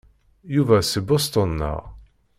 Yuba 0.55 0.77
seg 0.81 1.03
Boston, 1.07 1.49
naɣ? 1.59 1.79